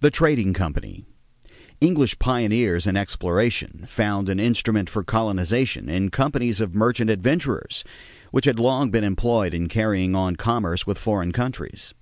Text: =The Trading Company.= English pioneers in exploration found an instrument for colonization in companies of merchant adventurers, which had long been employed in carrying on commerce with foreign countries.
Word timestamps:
=The 0.00 0.10
Trading 0.10 0.52
Company.= 0.52 1.04
English 1.80 2.18
pioneers 2.18 2.88
in 2.88 2.96
exploration 2.96 3.84
found 3.86 4.28
an 4.28 4.40
instrument 4.40 4.90
for 4.90 5.04
colonization 5.04 5.88
in 5.88 6.10
companies 6.10 6.60
of 6.60 6.74
merchant 6.74 7.08
adventurers, 7.08 7.84
which 8.32 8.46
had 8.46 8.58
long 8.58 8.90
been 8.90 9.04
employed 9.04 9.54
in 9.54 9.68
carrying 9.68 10.16
on 10.16 10.34
commerce 10.34 10.88
with 10.88 10.98
foreign 10.98 11.30
countries. 11.30 11.94